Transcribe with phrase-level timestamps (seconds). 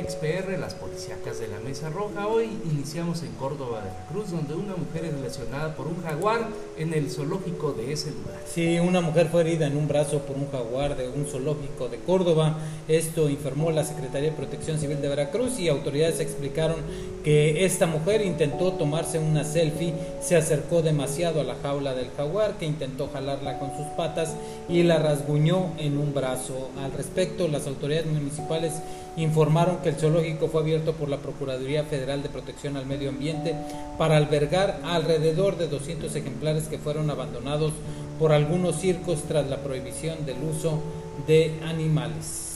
[0.00, 2.26] MexPR, las policíacas de la Mesa Roja.
[2.26, 7.10] Hoy iniciamos en Córdoba, Veracruz, donde una mujer es lesionada por un jaguar en el
[7.10, 8.40] zoológico de ese lugar.
[8.46, 11.98] Sí, una mujer fue herida en un brazo por un jaguar de un zoológico de
[11.98, 12.58] Córdoba.
[12.88, 16.76] Esto informó la Secretaría de Protección Civil de Veracruz y autoridades explicaron
[17.24, 22.54] que esta mujer intentó tomarse una selfie, se acercó demasiado a la jaula del jaguar,
[22.58, 24.34] que intentó jalarla con sus patas
[24.68, 26.70] y la rasguñó en un brazo.
[26.82, 28.74] Al respecto, las autoridades municipales
[29.16, 33.54] informaron que el zoológico fue abierto por la Procuraduría Federal de Protección al Medio Ambiente
[33.98, 37.72] para albergar alrededor de 200 ejemplares que fueron abandonados
[38.18, 40.78] por algunos circos tras la prohibición del uso
[41.26, 42.49] de animales.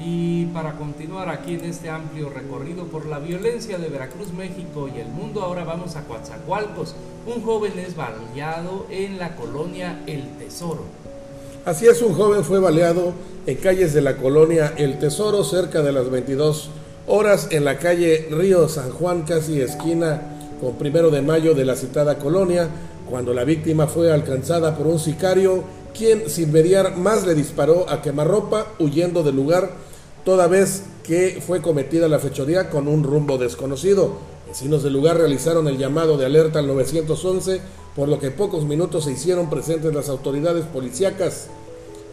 [0.00, 5.00] Y para continuar aquí en este amplio recorrido por la violencia de Veracruz, México y
[5.00, 6.94] el mundo, ahora vamos a Coatzacoalcos.
[7.26, 10.84] Un joven es baleado en la colonia El Tesoro.
[11.64, 13.12] Así es, un joven fue baleado
[13.46, 16.70] en calles de la colonia El Tesoro, cerca de las 22
[17.06, 20.22] horas, en la calle Río San Juan, casi esquina
[20.60, 22.68] con primero de mayo de la citada colonia,
[23.08, 25.64] cuando la víctima fue alcanzada por un sicario,
[25.96, 29.70] quien sin mediar más le disparó a quemarropa, huyendo del lugar,
[30.24, 34.12] toda vez que fue cometida la fechoría con un rumbo desconocido.
[34.48, 37.60] Vecinos del lugar realizaron el llamado de alerta al 911
[37.98, 41.48] por lo que pocos minutos se hicieron presentes las autoridades policíacas.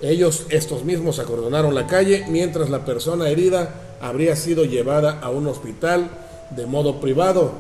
[0.02, 5.46] Ellos, estos mismos, acordonaron la calle mientras la persona herida habría sido llevada a un
[5.46, 6.10] hospital
[6.56, 7.52] de modo privado,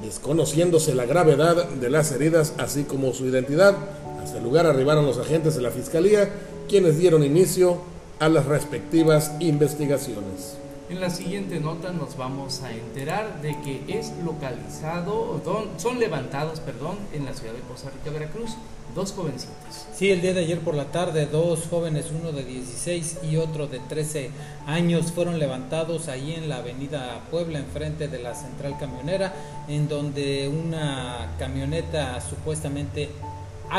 [0.00, 3.74] desconociéndose la gravedad de las heridas así como su identidad.
[4.22, 6.30] Hasta el lugar arribaron los agentes de la fiscalía,
[6.68, 7.78] quienes dieron inicio
[8.20, 10.56] a las respectivas investigaciones.
[10.88, 15.40] En la siguiente nota nos vamos a enterar de que es localizado,
[15.78, 18.50] son levantados, perdón, en la ciudad de Costa Rica, Veracruz,
[18.94, 19.86] dos jovencitos.
[19.94, 23.66] Sí, el día de ayer por la tarde, dos jóvenes, uno de 16 y otro
[23.66, 24.30] de 13
[24.66, 29.32] años, fueron levantados ahí en la avenida Puebla, enfrente de la central camionera,
[29.68, 33.08] en donde una camioneta supuestamente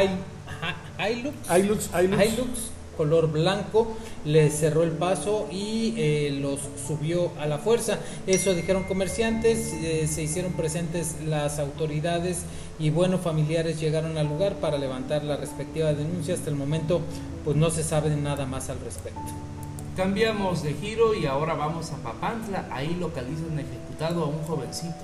[0.02, 3.96] Hilux, Hilux, Hilux color blanco,
[4.26, 8.00] le cerró el paso y eh, los subió a la fuerza.
[8.28, 12.44] Eso dijeron comerciantes, eh, se hicieron presentes las autoridades
[12.80, 16.34] y bueno, familiares llegaron al lugar para levantar la respectiva denuncia.
[16.34, 17.02] Hasta el momento
[17.44, 19.22] pues no se sabe nada más al respecto.
[19.96, 22.68] Cambiamos de giro y ahora vamos a Papantla.
[22.72, 24.96] Ahí localizan ejecutado a un jovencito.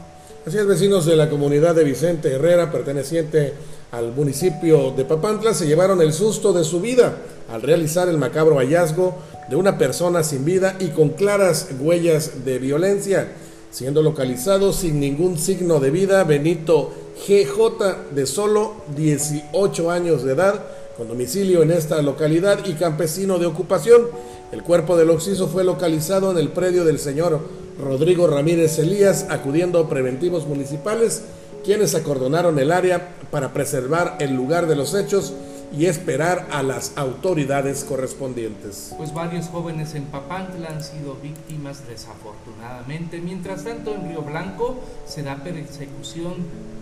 [0.46, 3.54] Así es, vecinos de la comunidad de Vicente Herrera, perteneciente
[3.92, 7.18] al municipio de Papantla, se llevaron el susto de su vida
[7.52, 9.16] al realizar el macabro hallazgo
[9.50, 13.28] de una persona sin vida y con claras huellas de violencia,
[13.72, 16.94] siendo localizado sin ningún signo de vida Benito
[17.28, 20.64] GJ de solo 18 años de edad,
[20.98, 24.08] con domicilio en esta localidad y campesino de ocupación.
[24.52, 27.40] El cuerpo del occiso fue localizado en el predio del señor
[27.80, 31.24] Rodrigo Ramírez Elías, acudiendo preventivos municipales,
[31.64, 35.34] quienes acordonaron el área para preservar el lugar de los hechos
[35.72, 38.94] y esperar a las autoridades correspondientes.
[38.98, 43.22] Pues varios jóvenes en Papantla han sido víctimas desafortunadamente.
[43.22, 46.34] Mientras tanto, en Río Blanco se da persecución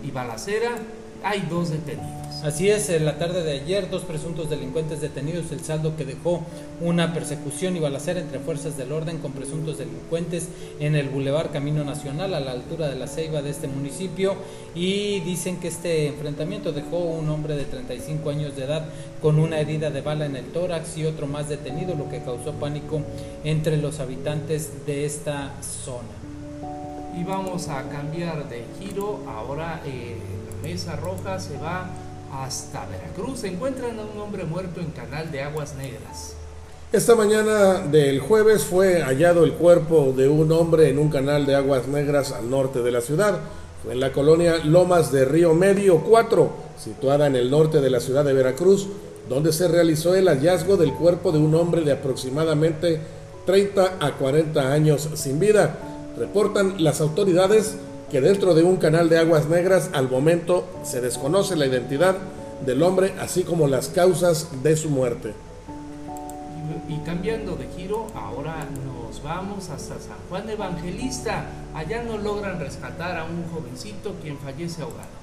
[0.02, 0.70] y balacera
[1.22, 2.18] hay dos detenidos.
[2.44, 6.42] Así es, en la tarde de ayer, dos presuntos delincuentes detenidos, el saldo que dejó
[6.80, 11.82] una persecución y balacera entre fuerzas del orden con presuntos delincuentes en el Boulevard Camino
[11.82, 14.36] Nacional a la altura de la ceiba de este municipio
[14.72, 18.86] y dicen que este enfrentamiento dejó un hombre de 35 años de edad
[19.20, 22.52] con una herida de bala en el tórax y otro más detenido, lo que causó
[22.52, 23.02] pánico
[23.42, 26.06] entre los habitantes de esta zona.
[27.18, 29.82] Y vamos a cambiar de giro ahora.
[29.84, 30.37] Eh,
[30.68, 31.88] Mesa Roja se va
[32.30, 33.42] hasta Veracruz.
[33.44, 36.34] Encuentran a un hombre muerto en Canal de Aguas Negras.
[36.92, 41.54] Esta mañana del jueves fue hallado el cuerpo de un hombre en un canal de
[41.54, 43.38] aguas negras al norte de la ciudad.
[43.82, 48.00] Fue en la colonia Lomas de Río Medio 4, situada en el norte de la
[48.00, 48.88] ciudad de Veracruz,
[49.26, 53.00] donde se realizó el hallazgo del cuerpo de un hombre de aproximadamente
[53.46, 55.78] 30 a 40 años sin vida.
[56.18, 57.76] Reportan las autoridades
[58.10, 62.16] que dentro de un canal de aguas negras al momento se desconoce la identidad
[62.64, 65.34] del hombre así como las causas de su muerte.
[66.88, 71.44] Y, cambiando de giro, ahora nos vamos hasta San Juan Evangelista.
[71.74, 75.18] Allá no logran rescatar a un jovencito quien fallece ahogado.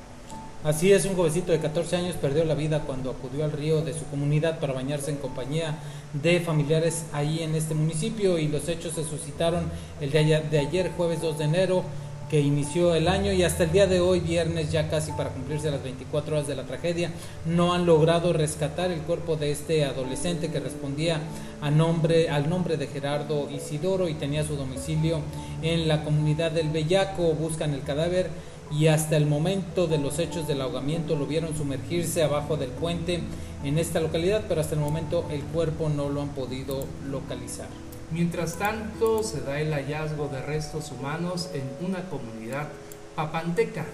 [0.63, 3.93] Así es, un jovencito de 14 años perdió la vida cuando acudió al río de
[3.93, 5.77] su comunidad para bañarse en compañía
[6.13, 9.65] de familiares ahí en este municipio y los hechos se suscitaron
[10.01, 11.83] el de ayer, de ayer jueves 2 de enero
[12.29, 15.69] que inició el año y hasta el día de hoy, viernes, ya casi para cumplirse
[15.69, 17.11] las 24 horas de la tragedia,
[17.45, 21.19] no han logrado rescatar el cuerpo de este adolescente que respondía
[21.61, 25.19] a nombre, al nombre de Gerardo Isidoro y tenía su domicilio
[25.61, 27.33] en la comunidad del Bellaco.
[27.33, 28.29] Buscan el cadáver
[28.71, 33.19] y hasta el momento de los hechos del ahogamiento lo vieron sumergirse abajo del puente
[33.63, 37.84] en esta localidad, pero hasta el momento el cuerpo no lo han podido localizar.
[38.11, 42.67] Mientras tanto, se da el hallazgo de restos humanos en una comunidad
[43.15, 43.85] papanteca.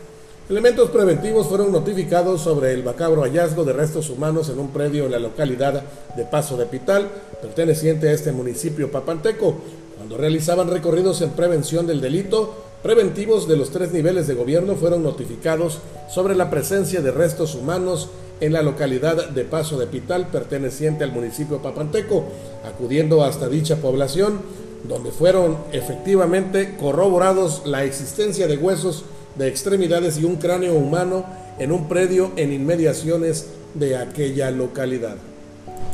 [0.50, 5.12] Elementos preventivos fueron notificados sobre el macabro hallazgo de restos humanos en un predio en
[5.12, 5.81] la localidad
[6.18, 7.08] de Paso de Pital,
[7.42, 9.56] perteneciente a este municipio papanteco.
[9.96, 12.54] Cuando realizaban recorridos en prevención del delito,
[12.84, 15.80] preventivos de los tres niveles de gobierno fueron notificados
[16.10, 18.10] sobre la presencia de restos humanos
[18.42, 22.26] en la localidad de Paso de Pital, perteneciente al municipio Papanteco,
[22.66, 24.42] acudiendo hasta dicha población,
[24.84, 29.06] donde fueron efectivamente corroborados la existencia de huesos
[29.36, 31.24] de extremidades y un cráneo humano
[31.60, 35.16] en un predio en inmediaciones de aquella localidad.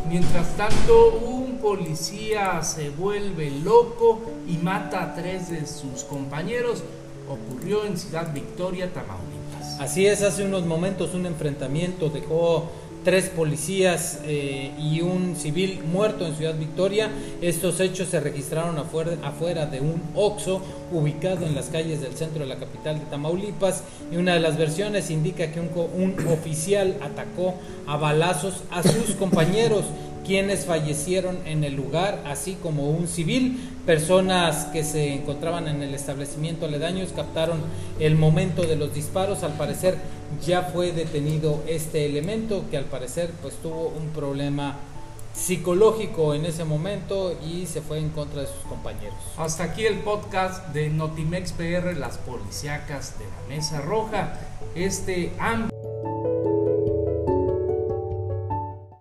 [0.09, 6.81] Mientras tanto, un policía se vuelve loco y mata a tres de sus compañeros.
[7.29, 9.36] Ocurrió en Ciudad Victoria, Tamaulipas.
[9.79, 12.69] Así es, hace unos momentos un enfrentamiento dejó
[13.07, 17.09] tres policías eh, y un civil muerto en Ciudad Victoria.
[17.41, 20.61] Estos hechos se registraron afuera, de un OXO
[20.91, 24.57] ubicado en las calles del centro de la capital de Tamaulipas y una de las
[24.57, 27.53] versiones indica que un, un oficial atacó
[27.87, 29.85] a balazos a sus compañeros
[30.27, 33.57] quienes fallecieron en el lugar, así como un civil.
[33.85, 37.61] Personas que se encontraban en el establecimiento aledaños captaron
[37.99, 39.43] el momento de los disparos.
[39.43, 39.97] Al parecer
[40.45, 44.75] ya fue detenido este elemento que al parecer pues tuvo un problema
[45.33, 49.17] psicológico en ese momento y se fue en contra de sus compañeros.
[49.37, 54.33] Hasta aquí el podcast de Notimex PR, las policíacas de la Mesa Roja.
[54.75, 55.76] Este ámbito